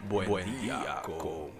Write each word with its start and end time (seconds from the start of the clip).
Buen, 0.00 0.60
día, 0.60 1.02
con 1.02 1.50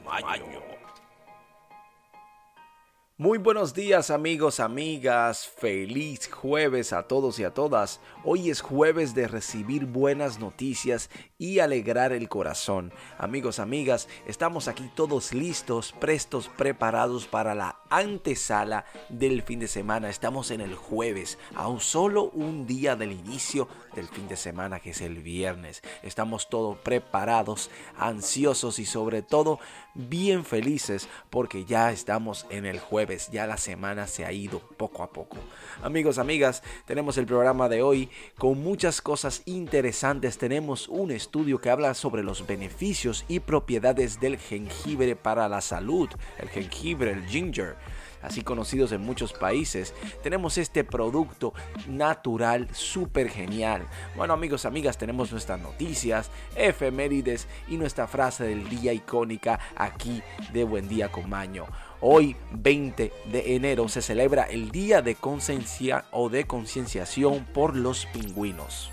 Muy 3.21 3.39
buenos 3.39 3.75
días 3.75 4.11
amigos, 4.11 4.61
amigas, 4.61 5.49
feliz 5.49 6.31
jueves 6.33 6.93
a 6.93 7.03
todos 7.03 7.41
y 7.41 7.43
a 7.43 7.53
todas. 7.53 7.99
Hoy 8.23 8.49
es 8.49 8.61
jueves 8.61 9.13
de 9.13 9.27
recibir 9.27 9.87
buenas 9.87 10.39
noticias 10.39 11.11
y 11.37 11.59
alegrar 11.59 12.13
el 12.13 12.29
corazón. 12.29 12.93
Amigos, 13.19 13.59
amigas, 13.59 14.07
estamos 14.29 14.69
aquí 14.69 14.89
todos 14.95 15.35
listos, 15.35 15.93
prestos, 15.99 16.49
preparados 16.49 17.27
para 17.27 17.57
la 17.57 17.81
antesala 17.91 18.85
del 19.09 19.43
fin 19.43 19.59
de 19.59 19.67
semana. 19.67 20.11
Estamos 20.11 20.53
en 20.53 20.61
el 20.61 20.77
jueves, 20.77 21.41
aún 21.57 21.81
solo 21.81 22.31
un 22.31 22.69
día 22.69 22.95
del 22.95 23.11
inicio 23.11 23.67
del 23.97 24.07
fin 24.07 24.29
de 24.29 24.37
semana 24.37 24.79
que 24.79 24.91
es 24.91 25.01
el 25.01 25.25
viernes. 25.25 25.83
Estamos 26.05 26.49
todos 26.49 26.79
preparados, 26.79 27.69
ansiosos 27.97 28.79
y 28.79 28.87
sobre 28.87 29.23
todo 29.23 29.59
bien 29.99 30.45
felices 30.45 31.09
porque 31.29 31.65
ya 31.65 31.91
estamos 31.91 32.47
en 32.51 32.65
el 32.65 32.79
jueves, 32.79 33.29
ya 33.31 33.47
la 33.47 33.59
semana 33.59 34.07
se 34.07 34.25
ha 34.25 34.33
ido 34.33 34.61
poco 34.61 35.03
a 35.03 35.11
poco. 35.11 35.37
Amigos, 35.83 36.19
amigas, 36.19 36.63
tenemos 36.87 37.19
el 37.19 37.27
programa 37.27 37.69
de 37.69 37.83
hoy 37.83 38.09
con 38.39 38.63
muchas 38.63 39.03
cosas 39.03 39.43
interesantes. 39.45 40.39
Tenemos 40.39 40.89
un 40.89 41.11
estudio 41.11 41.61
que 41.61 41.71
habla 41.71 41.95
sobre 41.95 42.23
los 42.23 42.47
beneficios 42.47 43.25
y 43.29 43.41
propiedades 43.41 44.21
del 44.21 44.39
jengibre 44.39 45.17
para 45.17 45.49
la 45.49 45.61
salud, 45.61 46.09
el 46.39 46.49
jengibre, 46.49 47.11
el 47.11 47.27
ginger 47.27 47.77
así 48.23 48.43
conocidos 48.43 48.93
en 48.93 49.01
muchos 49.01 49.33
países, 49.33 49.95
tenemos 50.23 50.59
este 50.59 50.85
producto 50.85 51.55
natural 51.87 52.69
súper 52.73 53.29
genial. 53.29 53.87
Bueno 54.17 54.35
amigos, 54.35 54.65
amigas, 54.65 54.99
tenemos 54.99 55.33
nuestras 55.33 55.61
noticias, 55.61 56.31
efemérides 56.57 57.49
y 57.69 57.77
nuestra 57.77 58.07
frase 58.07 58.45
del 58.45 58.69
día 58.69 58.93
icónica 58.93 59.59
aquí 59.77 60.23
de 60.53 60.65
Buen 60.65 60.89
Día 60.89 61.11
con 61.11 61.29
Maño. 61.29 61.67
Hoy, 62.01 62.37
20 62.53 63.13
de 63.33 63.57
enero, 63.57 63.89
se 63.89 64.03
celebra 64.03 64.45
el 64.45 64.71
Día 64.71 65.03
de 65.03 65.17
Conciencia 65.17 66.05
o 66.13 66.29
de 66.29 66.47
Concienciación 66.47 67.45
por 67.47 67.75
los 67.75 68.07
Pingüinos. 68.07 68.93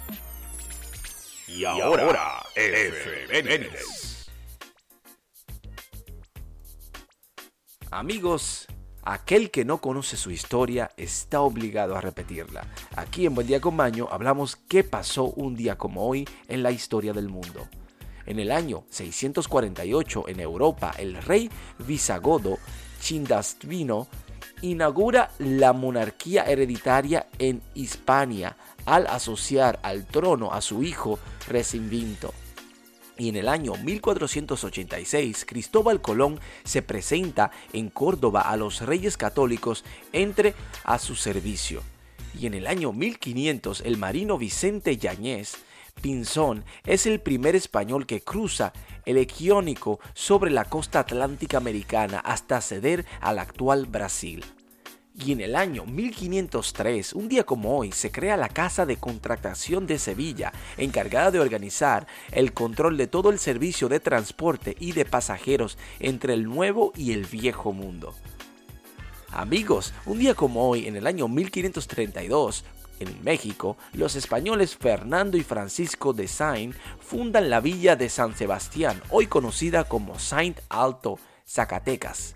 Y 1.48 1.66
ahora, 1.66 2.44
efemérides. 2.56 4.28
Amigos, 7.92 8.68
Aquel 9.08 9.52
que 9.52 9.66
no 9.66 9.82
conoce 9.82 10.18
su 10.18 10.32
historia 10.32 10.90
está 10.98 11.42
obligado 11.42 11.96
a 11.96 12.02
repetirla. 12.02 12.66
Aquí 12.96 13.28
en 13.28 13.36
Buen 13.36 13.46
Día 13.46 13.62
con 13.62 13.76
Maño 13.76 14.08
hablamos 14.10 14.56
qué 14.56 14.84
pasó 14.84 15.26
un 15.26 15.56
día 15.56 15.78
como 15.78 16.08
hoy 16.08 16.28
en 16.48 16.64
la 16.64 16.72
historia 16.72 17.14
del 17.14 17.30
mundo. 17.30 17.68
En 18.26 18.40
el 18.40 18.52
año 18.52 18.86
648 18.90 20.28
en 20.28 20.40
Europa, 20.40 20.92
el 20.98 21.18
rey 21.18 21.52
Visagodo 21.86 22.58
Chindastvino 23.00 24.08
inaugura 24.64 25.30
la 25.38 25.72
monarquía 25.72 26.42
hereditaria 26.46 27.28
en 27.38 27.62
Hispania 27.76 28.58
al 28.86 29.06
asociar 29.06 29.80
al 29.84 30.08
trono 30.08 30.52
a 30.52 30.62
su 30.62 30.82
hijo 30.82 31.20
Recinvinto 31.48 32.34
y 33.18 33.30
en 33.30 33.36
el 33.36 33.48
año 33.48 33.74
1486 33.76 35.46
Cristóbal 35.46 36.02
Colón 36.02 36.40
se 36.64 36.82
presenta 36.82 37.52
en 37.74 37.90
Córdoba 37.90 38.42
a 38.42 38.58
los 38.58 38.82
reyes 38.82 39.18
católicos 39.18 39.84
entre 40.14 40.54
a 40.84 41.00
su 41.00 41.16
servicio. 41.16 41.82
Y 42.38 42.48
en 42.48 42.54
el 42.54 42.68
año 42.68 42.92
1500 42.92 43.82
el 43.82 43.98
marino 43.98 44.38
Vicente 44.38 44.98
Yañez 44.98 45.58
Pinzón 46.02 46.66
es 46.86 47.06
el 47.06 47.20
primer 47.22 47.56
español 47.56 48.06
que 48.06 48.22
cruza 48.22 48.74
el 49.06 49.18
Equiónico 49.18 50.00
sobre 50.14 50.52
la 50.52 50.66
costa 50.66 51.00
atlántica 51.00 51.58
americana 51.58 52.20
hasta 52.20 52.62
ceder 52.62 53.06
al 53.22 53.40
actual 53.40 53.86
Brasil. 53.86 54.44
Y 55.18 55.32
en 55.32 55.40
el 55.40 55.56
año 55.56 55.86
1503, 55.86 57.14
un 57.14 57.30
día 57.30 57.46
como 57.46 57.78
hoy, 57.78 57.94
se 57.94 58.12
crea 58.12 58.36
la 58.36 58.50
Casa 58.50 58.86
de 58.86 58.98
Contratación 58.98 59.88
de 59.88 59.98
Sevilla, 59.98 60.52
encargada 60.76 61.32
de 61.32 61.40
organizar 61.40 62.06
el 62.32 62.52
control 62.52 62.98
de 62.98 63.08
todo 63.08 63.30
el 63.30 63.40
servicio 63.40 63.88
de 63.88 64.02
transporte 64.02 64.76
y 64.78 64.92
de 64.92 65.06
pasajeros 65.06 65.78
entre 66.00 66.34
el 66.34 66.44
nuevo 66.44 66.92
y 66.98 67.14
el 67.14 67.26
viejo 67.26 67.72
mundo. 67.72 68.14
Amigos, 69.32 69.94
un 70.06 70.20
día 70.20 70.34
como 70.34 70.68
hoy, 70.68 70.86
en 70.86 70.98
el 70.98 71.08
año 71.08 71.30
1532, 71.30 72.66
en 73.00 73.24
México, 73.24 73.78
los 73.94 74.18
españoles 74.18 74.76
Fernando 74.76 75.38
y 75.38 75.44
Francisco 75.44 76.12
de 76.12 76.28
Saint 76.28 76.76
fundan 77.00 77.50
la 77.50 77.62
villa 77.62 77.96
de 77.96 78.10
San 78.10 78.36
Sebastián, 78.36 79.02
hoy 79.10 79.28
conocida 79.28 79.86
como 79.86 80.20
Saint 80.20 80.60
Alto, 80.70 81.20
Zacatecas. 81.48 82.36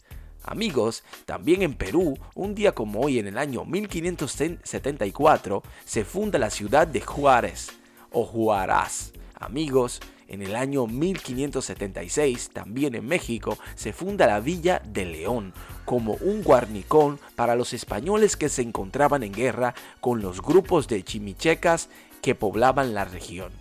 Amigos, 0.49 1.03
también 1.27 1.61
en 1.61 1.75
Perú, 1.75 2.17
un 2.33 2.55
día 2.55 2.71
como 2.71 3.01
hoy 3.01 3.19
en 3.19 3.27
el 3.27 3.37
año 3.37 3.65
1574, 3.65 5.61
se 5.85 6.03
funda 6.03 6.39
la 6.39 6.49
ciudad 6.49 6.87
de 6.87 7.01
Juárez 7.01 7.69
o 8.11 8.25
Juarás. 8.25 9.13
Amigos, 9.35 9.99
en 10.27 10.41
el 10.41 10.55
año 10.55 10.87
1576, 10.87 12.49
también 12.51 12.95
en 12.95 13.05
México, 13.05 13.59
se 13.75 13.93
funda 13.93 14.25
la 14.25 14.39
Villa 14.39 14.81
de 14.83 15.05
León 15.05 15.53
como 15.85 16.13
un 16.15 16.41
guarnicón 16.41 17.19
para 17.35 17.55
los 17.55 17.73
españoles 17.73 18.35
que 18.35 18.49
se 18.49 18.63
encontraban 18.63 19.21
en 19.21 19.33
guerra 19.33 19.75
con 20.01 20.23
los 20.23 20.41
grupos 20.41 20.87
de 20.87 21.03
chimichecas 21.03 21.89
que 22.23 22.33
poblaban 22.33 22.95
la 22.95 23.05
región. 23.05 23.51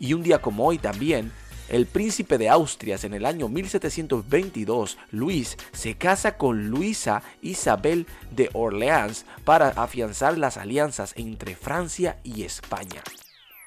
Y 0.00 0.12
un 0.12 0.24
día 0.24 0.40
como 0.40 0.66
hoy 0.66 0.78
también, 0.78 1.30
el 1.68 1.86
príncipe 1.86 2.38
de 2.38 2.48
Austrias 2.48 3.04
en 3.04 3.14
el 3.14 3.26
año 3.26 3.48
1722, 3.48 4.98
Luis, 5.10 5.56
se 5.72 5.96
casa 5.96 6.36
con 6.36 6.68
Luisa 6.68 7.22
Isabel 7.42 8.06
de 8.30 8.50
Orleans 8.52 9.26
para 9.44 9.68
afianzar 9.70 10.38
las 10.38 10.56
alianzas 10.56 11.12
entre 11.16 11.56
Francia 11.56 12.20
y 12.22 12.44
España. 12.44 13.02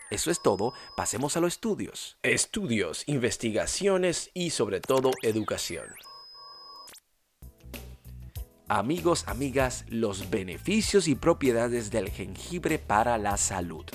Eso 0.09 0.31
es 0.31 0.41
todo, 0.41 0.73
pasemos 0.95 1.37
a 1.37 1.39
los 1.39 1.53
estudios. 1.53 2.17
Estudios, 2.23 3.03
investigaciones 3.05 4.31
y 4.33 4.51
sobre 4.51 4.79
todo 4.79 5.11
educación. 5.21 5.85
Amigos, 8.67 9.23
amigas, 9.27 9.83
los 9.89 10.29
beneficios 10.29 11.07
y 11.07 11.15
propiedades 11.15 11.91
del 11.91 12.09
jengibre 12.09 12.79
para 12.79 13.17
la 13.17 13.35
salud 13.37 13.85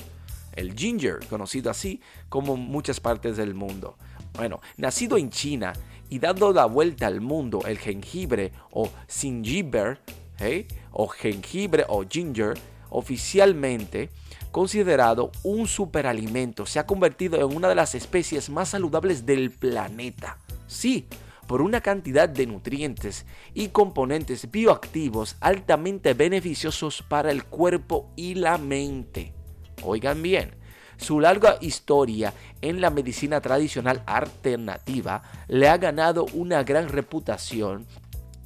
el 0.56 0.74
ginger, 0.74 1.20
conocido 1.28 1.70
así 1.70 2.00
como 2.28 2.56
muchas 2.56 3.00
partes 3.00 3.36
del 3.36 3.54
mundo. 3.54 3.96
Bueno, 4.34 4.60
nacido 4.76 5.16
en 5.16 5.30
China 5.30 5.72
y 6.08 6.18
dando 6.18 6.52
la 6.52 6.66
vuelta 6.66 7.06
al 7.06 7.20
mundo, 7.20 7.60
el 7.66 7.78
jengibre 7.78 8.52
o 8.70 8.90
gingiber, 9.08 10.00
¿eh? 10.40 10.66
o 10.90 11.08
jengibre 11.08 11.84
o 11.88 12.04
ginger, 12.08 12.54
oficialmente 12.90 14.10
considerado 14.54 15.32
un 15.42 15.66
superalimento, 15.66 16.64
se 16.64 16.78
ha 16.78 16.86
convertido 16.86 17.36
en 17.38 17.56
una 17.56 17.68
de 17.68 17.74
las 17.74 17.96
especies 17.96 18.48
más 18.50 18.68
saludables 18.68 19.26
del 19.26 19.50
planeta. 19.50 20.38
Sí, 20.68 21.08
por 21.48 21.60
una 21.60 21.80
cantidad 21.80 22.28
de 22.28 22.46
nutrientes 22.46 23.26
y 23.52 23.68
componentes 23.68 24.50
bioactivos 24.50 25.36
altamente 25.40 26.14
beneficiosos 26.14 27.02
para 27.02 27.32
el 27.32 27.44
cuerpo 27.44 28.12
y 28.14 28.34
la 28.34 28.58
mente. 28.58 29.34
Oigan 29.82 30.22
bien, 30.22 30.54
su 30.96 31.20
larga 31.20 31.58
historia 31.60 32.32
en 32.60 32.80
la 32.80 32.90
medicina 32.90 33.40
tradicional 33.40 34.02
alternativa 34.06 35.22
le 35.48 35.68
ha 35.68 35.76
ganado 35.76 36.26
una 36.32 36.62
gran 36.62 36.88
reputación. 36.88 37.86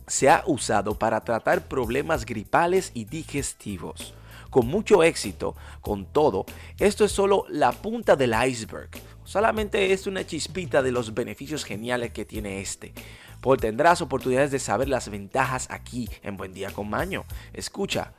Se 0.06 0.31
ha 0.31 0.43
usado 0.47 0.99
para 0.99 1.21
tratar 1.21 1.69
problemas 1.69 2.25
gripales 2.25 2.91
y 2.94 3.05
digestivos. 3.05 4.15
Con 4.50 4.66
mucho 4.66 5.03
éxito, 5.03 5.55
con 5.83 6.06
todo, 6.06 6.47
esto 6.78 7.05
es 7.05 7.12
solo 7.12 7.45
la 7.50 7.71
punta 7.72 8.16
del 8.16 8.34
iceberg. 8.47 8.89
Solamente 9.25 9.92
es 9.92 10.07
una 10.07 10.27
chispita 10.27 10.80
de 10.80 10.91
los 10.91 11.13
beneficios 11.13 11.65
geniales 11.65 12.13
que 12.13 12.25
tiene 12.25 12.63
este. 12.63 12.95
Pues 13.42 13.60
tendrás 13.60 14.01
oportunidades 14.01 14.51
de 14.51 14.59
saber 14.59 14.89
las 14.89 15.10
ventajas 15.10 15.69
aquí 15.71 16.09
en 16.22 16.39
Buen 16.39 16.54
Día 16.54 16.71
con 16.71 16.89
Maño. 16.89 17.27
Escucha, 17.53 18.15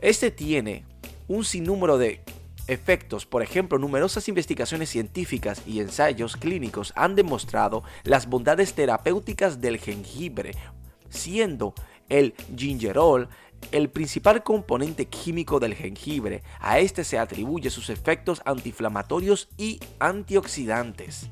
este 0.00 0.30
tiene 0.30 0.86
un 1.32 1.44
sinnúmero 1.44 1.96
de 1.96 2.20
efectos. 2.66 3.24
Por 3.24 3.42
ejemplo, 3.42 3.78
numerosas 3.78 4.28
investigaciones 4.28 4.90
científicas 4.90 5.62
y 5.66 5.80
ensayos 5.80 6.36
clínicos 6.36 6.92
han 6.94 7.14
demostrado 7.16 7.82
las 8.04 8.28
bondades 8.28 8.74
terapéuticas 8.74 9.60
del 9.60 9.78
jengibre, 9.78 10.52
siendo 11.08 11.74
el 12.08 12.34
gingerol 12.56 13.28
el 13.70 13.88
principal 13.88 14.42
componente 14.42 15.06
químico 15.06 15.58
del 15.60 15.74
jengibre. 15.74 16.42
A 16.60 16.80
este 16.80 17.04
se 17.04 17.18
atribuye 17.18 17.70
sus 17.70 17.90
efectos 17.90 18.42
antiinflamatorios 18.44 19.48
y 19.56 19.80
antioxidantes 20.00 21.30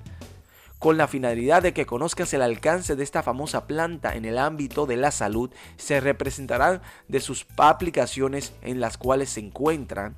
con 0.81 0.97
la 0.97 1.07
finalidad 1.07 1.63
de 1.63 1.75
que 1.75 1.85
conozcas 1.85 2.33
el 2.33 2.41
alcance 2.41 2.97
de 2.97 3.05
esta 3.05 3.23
famosa 3.23 3.67
planta 3.67 4.17
en 4.17 4.25
el 4.25 4.39
ámbito 4.39 4.87
de 4.87 4.97
la 4.97 5.11
salud, 5.11 5.51
se 5.77 6.01
representarán 6.01 6.81
de 7.07 7.21
sus 7.21 7.47
aplicaciones 7.59 8.55
en 8.63 8.81
las 8.81 8.97
cuales 8.97 9.29
se 9.29 9.41
encuentran 9.41 10.17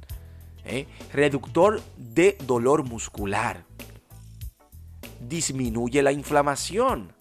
¿eh? 0.64 0.86
reductor 1.12 1.82
de 1.96 2.38
dolor 2.46 2.84
muscular, 2.84 3.64
disminuye 5.20 6.00
la 6.00 6.12
inflamación. 6.12 7.12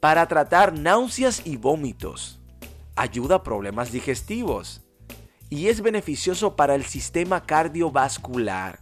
Para 0.00 0.26
tratar 0.26 0.72
náuseas 0.72 1.46
y 1.46 1.56
vómitos. 1.56 2.40
Ayuda 2.96 3.36
a 3.36 3.42
problemas 3.44 3.92
digestivos. 3.92 4.82
Y 5.48 5.68
es 5.68 5.80
beneficioso 5.80 6.56
para 6.56 6.74
el 6.74 6.84
sistema 6.84 7.44
cardiovascular. 7.46 8.81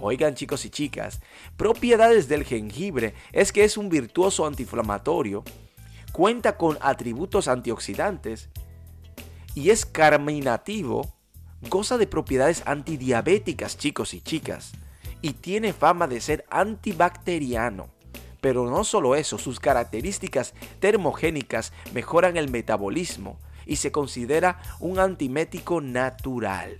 Oigan 0.00 0.34
chicos 0.34 0.64
y 0.64 0.70
chicas, 0.70 1.20
propiedades 1.56 2.28
del 2.28 2.44
jengibre 2.44 3.14
es 3.32 3.52
que 3.52 3.64
es 3.64 3.76
un 3.76 3.88
virtuoso 3.88 4.46
antiinflamatorio, 4.46 5.42
cuenta 6.12 6.56
con 6.56 6.78
atributos 6.80 7.48
antioxidantes 7.48 8.48
y 9.54 9.70
es 9.70 9.84
carminativo, 9.84 11.14
goza 11.68 11.98
de 11.98 12.06
propiedades 12.06 12.62
antidiabéticas 12.64 13.76
chicos 13.76 14.14
y 14.14 14.20
chicas 14.20 14.72
y 15.20 15.32
tiene 15.32 15.72
fama 15.72 16.06
de 16.06 16.20
ser 16.20 16.44
antibacteriano. 16.48 17.88
Pero 18.40 18.70
no 18.70 18.84
solo 18.84 19.16
eso, 19.16 19.36
sus 19.36 19.58
características 19.58 20.54
termogénicas 20.78 21.72
mejoran 21.92 22.36
el 22.36 22.48
metabolismo 22.50 23.40
y 23.66 23.76
se 23.76 23.90
considera 23.90 24.62
un 24.78 25.00
antimético 25.00 25.80
natural. 25.80 26.78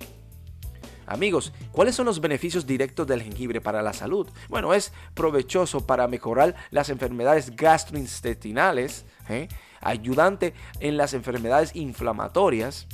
Amigos, 1.08 1.55
¿cuáles 1.72 1.94
son 1.94 2.05
los 2.05 2.20
beneficios 2.20 2.66
directos 2.66 3.06
del 3.06 3.22
jengibre 3.22 3.62
para 3.62 3.81
la 3.81 3.94
salud? 3.94 4.28
Bueno, 4.49 4.75
es 4.75 4.93
provechoso 5.14 5.87
para 5.87 6.06
mejorar 6.06 6.55
las 6.70 6.90
enfermedades 6.90 7.56
gastrointestinales, 7.56 9.06
¿eh? 9.31 9.49
ayudante 9.81 10.52
en 10.81 10.99
las 10.99 11.14
enfermedades 11.14 11.75
inflamatorias 11.75 12.87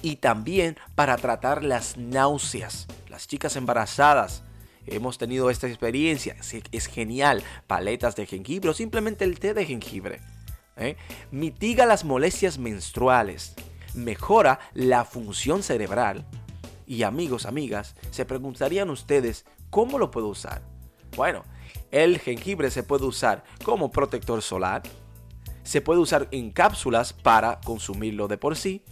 y 0.00 0.16
también 0.16 0.76
para 0.94 1.16
tratar 1.16 1.64
las 1.64 1.96
náuseas. 1.96 2.86
Las 3.08 3.26
chicas 3.26 3.56
embarazadas, 3.56 4.44
hemos 4.86 5.18
tenido 5.18 5.50
esta 5.50 5.66
experiencia, 5.66 6.36
es 6.70 6.86
genial, 6.86 7.42
paletas 7.66 8.14
de 8.14 8.26
jengibre 8.26 8.70
o 8.70 8.74
simplemente 8.74 9.24
el 9.24 9.40
té 9.40 9.54
de 9.54 9.66
jengibre. 9.66 10.20
¿eh? 10.76 10.96
Mitiga 11.32 11.84
las 11.84 12.04
molestias 12.04 12.58
menstruales, 12.58 13.56
mejora 13.94 14.60
la 14.72 15.04
función 15.04 15.64
cerebral, 15.64 16.24
y 16.88 17.02
amigos, 17.02 17.44
amigas, 17.44 17.94
se 18.10 18.24
preguntarían 18.24 18.88
ustedes, 18.90 19.44
¿cómo 19.70 19.98
lo 19.98 20.10
puedo 20.10 20.28
usar? 20.28 20.62
Bueno, 21.14 21.44
el 21.90 22.18
jengibre 22.18 22.70
se 22.70 22.82
puede 22.82 23.04
usar 23.04 23.44
como 23.62 23.92
protector 23.92 24.40
solar, 24.40 24.82
se 25.62 25.82
puede 25.82 26.00
usar 26.00 26.28
en 26.30 26.50
cápsulas 26.50 27.12
para 27.12 27.60
consumirlo 27.60 28.26
de 28.26 28.38
por 28.38 28.56
sí 28.56 28.82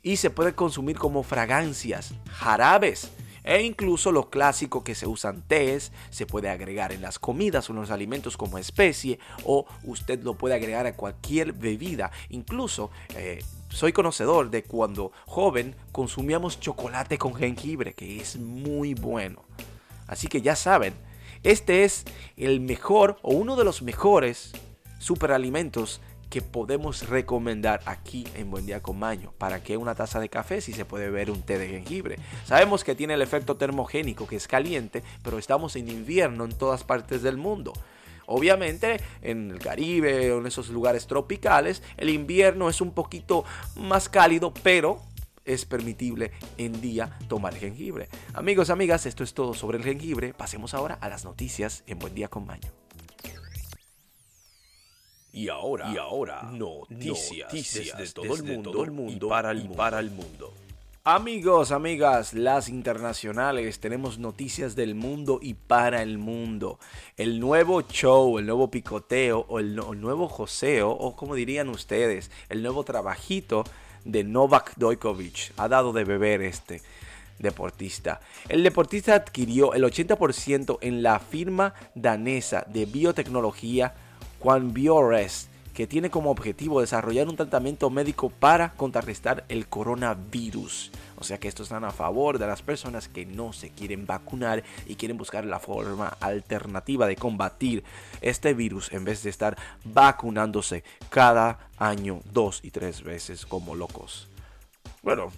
y 0.00 0.16
se 0.16 0.30
puede 0.30 0.54
consumir 0.54 0.96
como 0.96 1.24
fragancias, 1.24 2.14
jarabes 2.30 3.10
e 3.42 3.62
incluso 3.62 4.12
lo 4.12 4.30
clásico 4.30 4.84
que 4.84 4.94
se 4.94 5.08
usan 5.08 5.42
tés, 5.42 5.92
se 6.10 6.26
puede 6.26 6.50
agregar 6.50 6.92
en 6.92 7.02
las 7.02 7.18
comidas 7.18 7.68
o 7.68 7.72
en 7.72 7.80
los 7.80 7.90
alimentos 7.90 8.36
como 8.36 8.58
especie 8.58 9.18
o 9.44 9.66
usted 9.82 10.22
lo 10.22 10.34
puede 10.34 10.54
agregar 10.54 10.86
a 10.86 10.94
cualquier 10.94 11.52
bebida, 11.52 12.12
incluso 12.28 12.90
eh, 13.16 13.42
soy 13.70 13.92
conocedor 13.92 14.50
de 14.50 14.62
cuando 14.62 15.12
joven 15.26 15.74
consumíamos 15.92 16.60
chocolate 16.60 17.18
con 17.18 17.34
jengibre, 17.34 17.94
que 17.94 18.20
es 18.20 18.36
muy 18.36 18.94
bueno. 18.94 19.44
Así 20.06 20.26
que 20.26 20.42
ya 20.42 20.56
saben, 20.56 20.94
este 21.42 21.84
es 21.84 22.04
el 22.36 22.60
mejor 22.60 23.16
o 23.22 23.34
uno 23.34 23.56
de 23.56 23.64
los 23.64 23.80
mejores 23.82 24.52
superalimentos 24.98 26.00
que 26.28 26.42
podemos 26.42 27.08
recomendar 27.08 27.80
aquí 27.86 28.26
en 28.34 28.50
Buen 28.50 28.64
Día 28.64 28.82
con 28.82 28.98
Maño. 28.98 29.32
¿Para 29.36 29.62
que 29.62 29.76
una 29.76 29.94
taza 29.96 30.20
de 30.20 30.28
café 30.28 30.60
si 30.60 30.72
se 30.72 30.84
puede 30.84 31.06
beber 31.06 31.30
un 31.30 31.42
té 31.42 31.58
de 31.58 31.68
jengibre? 31.68 32.18
Sabemos 32.44 32.84
que 32.84 32.94
tiene 32.94 33.14
el 33.14 33.22
efecto 33.22 33.56
termogénico, 33.56 34.28
que 34.28 34.36
es 34.36 34.46
caliente, 34.46 35.02
pero 35.24 35.38
estamos 35.38 35.74
en 35.74 35.88
invierno 35.88 36.44
en 36.44 36.56
todas 36.56 36.84
partes 36.84 37.22
del 37.22 37.36
mundo. 37.36 37.72
Obviamente 38.30 39.00
en 39.22 39.50
el 39.50 39.58
Caribe 39.58 40.30
o 40.32 40.38
en 40.38 40.46
esos 40.46 40.68
lugares 40.68 41.08
tropicales 41.08 41.82
el 41.96 42.10
invierno 42.10 42.68
es 42.68 42.80
un 42.80 42.92
poquito 42.92 43.44
más 43.74 44.08
cálido, 44.08 44.54
pero 44.62 45.02
es 45.44 45.64
permitible 45.64 46.30
en 46.56 46.80
día 46.80 47.18
tomar 47.28 47.56
jengibre. 47.56 48.08
Amigos, 48.34 48.70
amigas, 48.70 49.04
esto 49.06 49.24
es 49.24 49.34
todo 49.34 49.52
sobre 49.52 49.78
el 49.78 49.84
jengibre. 49.84 50.32
Pasemos 50.32 50.74
ahora 50.74 50.96
a 51.00 51.08
las 51.08 51.24
noticias 51.24 51.82
en 51.88 51.98
Buen 51.98 52.14
Día 52.14 52.28
con 52.28 52.46
Maño. 52.46 52.70
Y 55.32 55.48
ahora, 55.48 55.92
y 55.92 55.98
ahora 55.98 56.42
noticias, 56.52 57.50
desde, 57.52 58.12
todo, 58.12 58.34
el 58.84 58.92
mundo, 58.92 59.28
para 59.28 59.50
el, 59.50 59.68
para 59.70 59.98
el 59.98 60.10
mundo. 60.10 60.52
Amigos, 61.04 61.72
amigas, 61.72 62.34
las 62.34 62.68
internacionales, 62.68 63.80
tenemos 63.80 64.18
noticias 64.18 64.76
del 64.76 64.94
mundo 64.94 65.38
y 65.40 65.54
para 65.54 66.02
el 66.02 66.18
mundo. 66.18 66.78
El 67.16 67.40
nuevo 67.40 67.80
show, 67.80 68.36
el 68.36 68.44
nuevo 68.44 68.70
picoteo 68.70 69.46
o 69.48 69.60
el, 69.60 69.76
nuevo 69.76 70.28
joseo, 70.28 70.90
o 70.90 71.16
como 71.16 71.34
dirían 71.34 71.70
ustedes, 71.70 72.30
el 72.50 72.62
nuevo 72.62 72.84
trabajito 72.84 73.64
de 74.04 74.24
Novak 74.24 74.74
Djokovic. 74.76 75.54
Ha 75.56 75.68
dado 75.68 75.94
de 75.94 76.04
beber 76.04 76.42
este 76.42 76.82
deportista. 77.38 78.20
El 78.50 78.62
deportista 78.62 79.14
adquirió 79.14 79.72
el 79.72 79.84
80% 79.84 80.76
en 80.82 81.02
la 81.02 81.18
firma 81.18 81.72
danesa 81.94 82.66
de 82.68 82.84
biotecnología 82.84 83.94
Juan 84.38 84.74
Biores 84.74 85.48
que 85.80 85.86
tiene 85.86 86.10
como 86.10 86.30
objetivo 86.30 86.82
desarrollar 86.82 87.26
un 87.26 87.36
tratamiento 87.36 87.88
médico 87.88 88.28
para 88.28 88.74
contrarrestar 88.74 89.46
el 89.48 89.66
coronavirus. 89.66 90.90
O 91.16 91.24
sea 91.24 91.40
que 91.40 91.48
estos 91.48 91.68
están 91.68 91.84
a 91.84 91.90
favor 91.90 92.38
de 92.38 92.46
las 92.46 92.60
personas 92.60 93.08
que 93.08 93.24
no 93.24 93.54
se 93.54 93.70
quieren 93.70 94.04
vacunar 94.04 94.62
y 94.86 94.96
quieren 94.96 95.16
buscar 95.16 95.46
la 95.46 95.58
forma 95.58 96.08
alternativa 96.20 97.06
de 97.06 97.16
combatir 97.16 97.82
este 98.20 98.52
virus 98.52 98.92
en 98.92 99.04
vez 99.04 99.22
de 99.22 99.30
estar 99.30 99.56
vacunándose 99.82 100.84
cada 101.08 101.70
año 101.78 102.20
dos 102.30 102.60
y 102.62 102.72
tres 102.72 103.02
veces 103.02 103.46
como 103.46 103.74
locos. 103.74 104.28
Bueno, 105.02 105.32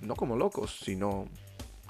no 0.00 0.14
como 0.14 0.36
locos, 0.36 0.78
sino 0.84 1.26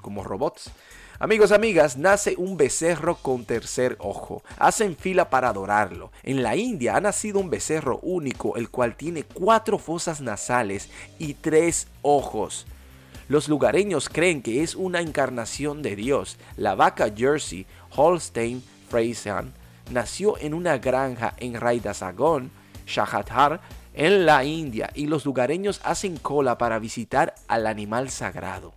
como 0.01 0.23
robots. 0.23 0.71
Amigos, 1.19 1.51
amigas, 1.51 1.97
nace 1.97 2.35
un 2.37 2.57
becerro 2.57 3.15
con 3.15 3.43
tercer 3.45 3.95
ojo. 3.99 4.43
Hacen 4.59 4.95
fila 4.95 5.31
para 5.31 5.49
adorarlo. 5.49 6.11
En 6.21 6.43
la 6.43 6.55
India 6.55 6.95
ha 6.95 7.01
nacido 7.01 7.39
un 7.39 7.49
becerro 7.49 7.99
único, 8.03 8.55
el 8.55 8.69
cual 8.69 8.95
tiene 8.95 9.23
cuatro 9.23 9.79
fosas 9.79 10.21
nasales 10.21 10.89
y 11.17 11.33
tres 11.33 11.87
ojos. 12.03 12.67
Los 13.29 13.49
lugareños 13.49 14.09
creen 14.09 14.43
que 14.43 14.61
es 14.61 14.75
una 14.75 15.01
encarnación 15.01 15.81
de 15.81 15.95
Dios. 15.95 16.37
La 16.55 16.75
vaca 16.75 17.11
Jersey 17.15 17.65
Holstein 17.95 18.63
Friesian 18.87 19.53
nació 19.91 20.37
en 20.37 20.53
una 20.53 20.77
granja 20.77 21.33
en 21.37 21.55
Raidasagon, 21.55 22.51
Shahatar, 22.85 23.59
en 23.95 24.27
la 24.27 24.43
India, 24.43 24.91
y 24.93 25.07
los 25.07 25.25
lugareños 25.25 25.81
hacen 25.83 26.17
cola 26.17 26.59
para 26.59 26.77
visitar 26.77 27.33
al 27.47 27.65
animal 27.65 28.11
sagrado. 28.11 28.73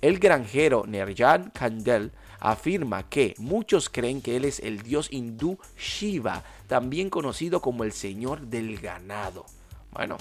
El 0.00 0.18
granjero 0.18 0.84
Nerjan 0.86 1.50
Kandel 1.50 2.12
afirma 2.38 3.08
que 3.08 3.34
muchos 3.38 3.88
creen 3.88 4.20
que 4.20 4.36
él 4.36 4.44
es 4.44 4.60
el 4.60 4.82
dios 4.82 5.08
hindú 5.10 5.58
Shiva, 5.78 6.44
también 6.66 7.10
conocido 7.10 7.60
como 7.60 7.82
el 7.82 7.92
señor 7.92 8.42
del 8.42 8.78
ganado. 8.78 9.46
Bueno, 9.92 10.18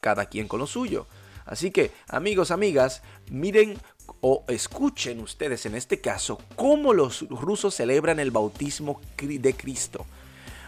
cada 0.00 0.26
quien 0.26 0.48
con 0.48 0.60
lo 0.60 0.66
suyo. 0.66 1.06
Así 1.44 1.70
que, 1.70 1.90
amigos, 2.08 2.50
amigas, 2.50 3.02
miren 3.30 3.78
o 4.20 4.44
escuchen 4.48 5.20
ustedes 5.20 5.66
en 5.66 5.74
este 5.74 6.00
caso 6.00 6.38
cómo 6.56 6.92
los 6.92 7.28
rusos 7.28 7.74
celebran 7.74 8.20
el 8.20 8.30
bautismo 8.30 9.00
de 9.18 9.54
Cristo. 9.54 10.06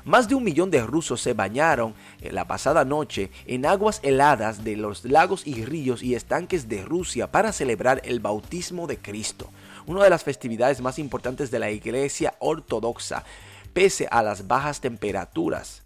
Más 0.05 0.29
de 0.29 0.35
un 0.35 0.45
millón 0.45 0.71
de 0.71 0.83
rusos 0.83 1.23
se 1.23 1.33
bañaron 1.33 1.95
eh, 2.21 2.31
la 2.31 2.47
pasada 2.47 2.85
noche 2.85 3.31
en 3.47 3.65
aguas 3.65 4.01
heladas 4.03 4.63
de 4.63 4.77
los 4.77 5.03
lagos 5.05 5.47
y 5.47 5.65
ríos 5.65 6.03
y 6.03 6.15
estanques 6.15 6.69
de 6.69 6.83
Rusia 6.85 7.33
para 7.33 7.53
celebrar 7.53 8.03
el 8.05 8.21
bautismo 8.21 8.87
de 8.87 8.99
Cristo, 8.99 9.49
una 9.87 10.05
de 10.05 10.11
las 10.11 10.23
festividades 10.23 10.83
más 10.83 10.99
importantes 10.99 11.51
de 11.51 11.59
la 11.59 11.71
Iglesia 11.71 12.35
Ortodoxa, 12.39 13.25
pese 13.73 14.07
a 14.11 14.23
las 14.23 14.47
bajas 14.47 14.83
temperaturas. 14.83 15.85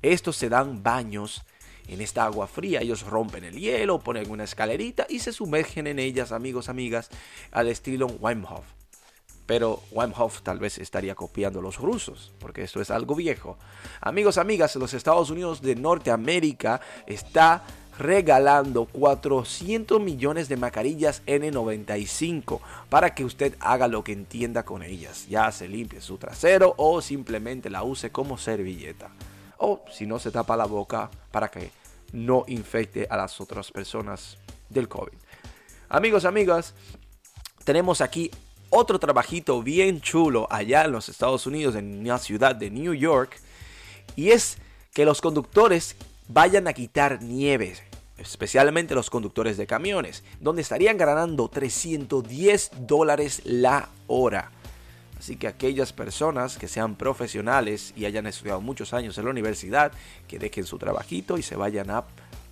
Estos 0.00 0.36
se 0.36 0.48
dan 0.48 0.82
baños 0.82 1.42
en 1.86 2.00
esta 2.00 2.24
agua 2.24 2.46
fría. 2.46 2.80
Ellos 2.80 3.02
rompen 3.02 3.44
el 3.44 3.58
hielo, 3.58 4.00
ponen 4.00 4.30
una 4.30 4.44
escalerita 4.44 5.06
y 5.08 5.18
se 5.18 5.32
sumergen 5.32 5.86
en 5.86 5.98
ellas, 5.98 6.32
amigos, 6.32 6.70
amigas, 6.70 7.10
al 7.52 7.68
estilo 7.68 8.06
Wim 8.06 8.44
Hof. 8.44 8.64
Pero 9.46 9.82
Wim 9.90 10.12
Hof 10.16 10.42
tal 10.42 10.58
vez 10.58 10.78
estaría 10.78 11.14
copiando 11.14 11.58
a 11.58 11.62
los 11.62 11.78
rusos, 11.78 12.32
porque 12.38 12.62
esto 12.62 12.80
es 12.80 12.90
algo 12.90 13.14
viejo. 13.14 13.58
Amigos, 14.00 14.38
amigas, 14.38 14.76
los 14.76 14.94
Estados 14.94 15.30
Unidos 15.30 15.60
de 15.60 15.76
Norteamérica 15.76 16.80
está 17.06 17.62
regalando 17.98 18.86
400 18.86 20.00
millones 20.00 20.48
de 20.48 20.56
mascarillas 20.56 21.22
N95 21.26 22.60
para 22.88 23.14
que 23.14 23.24
usted 23.24 23.56
haga 23.60 23.86
lo 23.88 24.02
que 24.02 24.12
entienda 24.12 24.64
con 24.64 24.82
ellas. 24.82 25.26
Ya 25.28 25.50
se 25.52 25.68
limpie 25.68 26.00
su 26.00 26.18
trasero 26.18 26.74
o 26.76 27.00
simplemente 27.00 27.70
la 27.70 27.82
use 27.82 28.10
como 28.10 28.38
servilleta. 28.38 29.10
O 29.58 29.84
si 29.92 30.06
no 30.06 30.18
se 30.18 30.30
tapa 30.30 30.56
la 30.56 30.66
boca 30.66 31.10
para 31.30 31.50
que 31.50 31.70
no 32.12 32.44
infecte 32.48 33.06
a 33.08 33.16
las 33.16 33.40
otras 33.40 33.70
personas 33.70 34.38
del 34.68 34.88
COVID. 34.88 35.14
Amigos, 35.88 36.24
amigas, 36.24 36.74
tenemos 37.64 38.00
aquí 38.00 38.30
otro 38.74 38.98
trabajito 38.98 39.62
bien 39.62 40.00
chulo 40.00 40.48
allá 40.50 40.84
en 40.84 40.92
los 40.92 41.08
Estados 41.08 41.46
Unidos, 41.46 41.76
en 41.76 42.06
la 42.06 42.18
ciudad 42.18 42.56
de 42.56 42.70
New 42.70 42.92
York, 42.92 43.38
y 44.16 44.30
es 44.30 44.58
que 44.92 45.04
los 45.04 45.20
conductores 45.20 45.94
vayan 46.28 46.66
a 46.66 46.72
quitar 46.72 47.22
nieve, 47.22 47.76
especialmente 48.18 48.96
los 48.96 49.10
conductores 49.10 49.56
de 49.56 49.68
camiones, 49.68 50.24
donde 50.40 50.62
estarían 50.62 50.98
ganando 50.98 51.48
310 51.48 52.72
dólares 52.80 53.42
la 53.44 53.90
hora. 54.08 54.50
Así 55.18 55.36
que 55.36 55.46
aquellas 55.46 55.92
personas 55.92 56.58
que 56.58 56.66
sean 56.66 56.96
profesionales 56.96 57.94
y 57.96 58.06
hayan 58.06 58.26
estudiado 58.26 58.60
muchos 58.60 58.92
años 58.92 59.16
en 59.18 59.24
la 59.24 59.30
universidad, 59.30 59.92
que 60.26 60.40
dejen 60.40 60.66
su 60.66 60.78
trabajito 60.78 61.38
y 61.38 61.42
se 61.42 61.54
vayan 61.54 61.90
a 61.90 62.04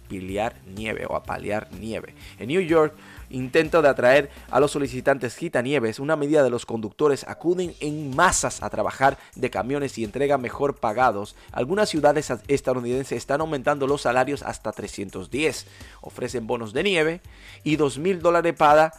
piliar 0.08 0.54
nieve 0.66 1.04
o 1.08 1.16
a 1.16 1.22
paliar 1.22 1.68
nieve. 1.72 2.14
En 2.38 2.48
New 2.48 2.60
York, 2.60 2.94
intento 3.32 3.82
de 3.82 3.88
atraer 3.88 4.30
a 4.50 4.60
los 4.60 4.70
solicitantes 4.70 5.36
nieves, 5.62 5.98
una 5.98 6.16
medida 6.16 6.42
de 6.42 6.50
los 6.50 6.66
conductores 6.66 7.24
acuden 7.26 7.74
en 7.80 8.14
masas 8.14 8.62
a 8.62 8.70
trabajar 8.70 9.18
de 9.34 9.50
camiones 9.50 9.98
y 9.98 10.04
entregan 10.04 10.40
mejor 10.40 10.76
pagados. 10.76 11.34
Algunas 11.50 11.88
ciudades 11.88 12.32
estadounidenses 12.48 13.18
están 13.18 13.40
aumentando 13.40 13.86
los 13.86 14.02
salarios 14.02 14.42
hasta 14.42 14.72
310. 14.72 15.66
Ofrecen 16.00 16.46
bonos 16.46 16.72
de 16.72 16.82
nieve 16.82 17.20
y 17.64 17.76
2 17.76 17.98
mil 17.98 18.22
dólares 18.22 18.54
para 18.56 18.92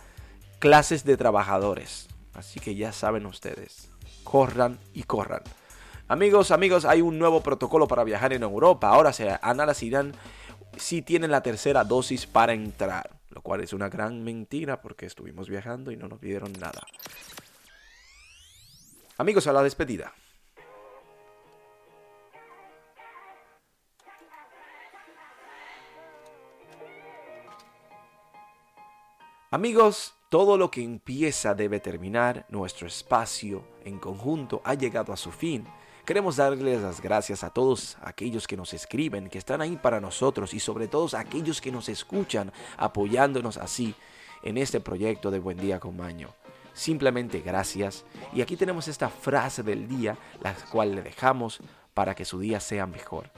clases 0.60 1.06
de 1.06 1.18
trabajadores. 1.18 2.08
Así 2.34 2.60
que 2.60 2.76
ya 2.76 2.92
saben 2.92 3.26
ustedes, 3.26 3.90
corran 4.24 4.80
y 4.94 5.04
corran. 5.04 5.44
Amigos, 6.08 6.52
amigos, 6.52 6.86
hay 6.86 7.02
un 7.02 7.18
nuevo 7.18 7.42
protocolo 7.42 7.88
para 7.88 8.04
viajar 8.04 8.34
en 8.34 8.44
Europa. 8.44 8.90
Ahora 8.90 9.14
se 9.14 9.38
analizarán 9.42 10.14
si 10.78 11.02
tienen 11.02 11.32
la 11.32 11.42
tercera 11.42 11.84
dosis 11.84 12.26
para 12.26 12.54
entrar, 12.54 13.10
lo 13.34 13.42
cual 13.42 13.62
es 13.62 13.74
una 13.74 13.90
gran 13.90 14.24
mentira 14.24 14.82
porque 14.82 15.06
estuvimos 15.06 15.50
viajando 15.50 15.92
y 15.92 15.98
no 15.98 16.08
nos 16.08 16.20
pidieron 16.20 16.54
nada. 16.54 16.82
Amigos, 19.18 19.48
a 19.48 19.54
la 19.54 19.64
despedida. 19.64 20.14
Amigos, 29.52 30.16
todo 30.30 30.58
lo 30.58 30.72
que 30.72 30.84
empieza 30.84 31.54
debe 31.54 31.80
terminar. 31.80 32.48
Nuestro 32.50 32.88
espacio 32.88 33.64
en 33.86 34.00
conjunto 34.00 34.62
ha 34.66 34.74
llegado 34.74 35.14
a 35.14 35.18
su 35.18 35.32
fin. 35.32 35.68
Queremos 36.06 36.36
darles 36.36 36.82
las 36.82 37.00
gracias 37.00 37.46
a 37.46 37.50
todos 37.50 37.98
aquellos 38.02 38.46
que 38.46 38.58
nos 38.58 38.74
escriben, 38.74 39.30
que 39.30 39.38
están 39.38 39.62
ahí 39.62 39.78
para 39.78 40.02
nosotros 40.02 40.54
y 40.54 40.60
sobre 40.60 40.90
todo 40.90 41.08
a 41.16 41.22
aquellos 41.22 41.62
que 41.62 41.72
nos 41.72 41.88
escuchan 41.88 42.52
apoyándonos 42.76 43.56
así 43.56 43.96
en 44.44 44.58
este 44.58 44.82
proyecto 44.82 45.32
de 45.32 45.40
Buen 45.40 45.58
Día 45.58 45.80
con 45.80 45.96
Maño. 45.96 46.36
Simplemente 46.74 47.40
gracias. 47.40 48.04
Y 48.34 48.42
aquí 48.42 48.58
tenemos 48.58 48.90
esta 48.90 49.08
frase 49.08 49.64
del 49.64 49.88
día, 49.88 50.18
la 50.42 50.54
cual 50.54 50.94
le 50.94 51.04
dejamos 51.04 51.62
para 51.94 52.16
que 52.16 52.26
su 52.26 52.38
día 52.38 52.60
sea 52.60 52.86
mejor. 52.86 53.32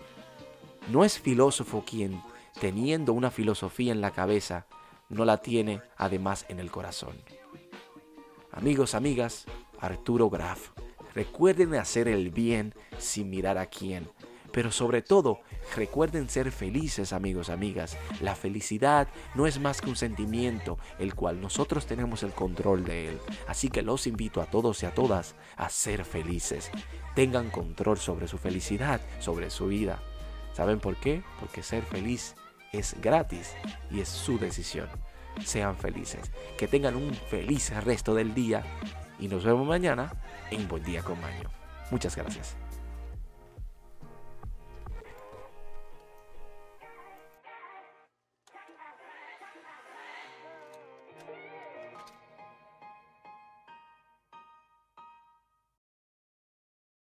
No 0.89 1.05
es 1.05 1.19
filósofo 1.19 1.83
quien, 1.85 2.19
teniendo 2.59 3.13
una 3.13 3.29
filosofía 3.29 3.91
en 3.91 4.01
la 4.01 4.09
cabeza, 4.09 4.65
no 5.09 5.23
la 5.23 5.37
tiene 5.37 5.83
además 5.97 6.47
en 6.49 6.59
el 6.59 6.71
corazón. 6.71 7.15
Amigos, 8.51 8.95
amigas, 8.95 9.45
Arturo 9.79 10.31
Graf. 10.31 10.71
Recuerden 11.15 11.73
hacer 11.75 12.09
el 12.09 12.29
bien 12.29 12.73
sin 12.99 13.29
mirar 13.29 13.57
a 13.57 13.67
quién. 13.67 14.09
Pero 14.51 14.71
sobre 14.71 15.01
todo, 15.01 15.41
recuerden 15.75 16.29
ser 16.29 16.51
felices 16.51 17.13
amigos, 17.13 17.49
amigas. 17.49 17.97
La 18.21 18.35
felicidad 18.35 19.07
no 19.33 19.47
es 19.47 19.59
más 19.59 19.81
que 19.81 19.89
un 19.89 19.95
sentimiento, 19.95 20.77
el 20.99 21.15
cual 21.15 21.41
nosotros 21.41 21.85
tenemos 21.85 22.23
el 22.23 22.31
control 22.31 22.85
de 22.85 23.09
él. 23.09 23.19
Así 23.47 23.69
que 23.69 23.81
los 23.81 24.07
invito 24.07 24.41
a 24.41 24.45
todos 24.45 24.83
y 24.83 24.85
a 24.85 24.93
todas 24.93 25.35
a 25.55 25.69
ser 25.69 26.05
felices. 26.05 26.69
Tengan 27.15 27.49
control 27.49 27.97
sobre 27.97 28.27
su 28.27 28.37
felicidad, 28.37 29.01
sobre 29.19 29.49
su 29.49 29.67
vida. 29.67 30.01
¿Saben 30.53 30.79
por 30.79 30.97
qué? 30.97 31.23
Porque 31.39 31.63
ser 31.63 31.83
feliz 31.83 32.35
es 32.71 32.95
gratis 33.01 33.53
y 33.89 34.01
es 34.01 34.09
su 34.09 34.37
decisión. 34.37 34.89
Sean 35.43 35.75
felices. 35.75 36.31
Que 36.57 36.67
tengan 36.67 36.95
un 36.95 37.13
feliz 37.13 37.71
resto 37.83 38.15
del 38.15 38.33
día 38.33 38.63
y 39.19 39.27
nos 39.27 39.43
vemos 39.43 39.67
mañana 39.67 40.11
en 40.51 40.67
Buen 40.67 40.83
Día 40.83 41.01
con 41.01 41.19
Maño. 41.21 41.49
Muchas 41.91 42.15
gracias. 42.15 42.55